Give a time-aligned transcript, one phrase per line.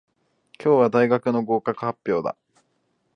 [0.57, 2.35] 今日は大学の合格発表日だ。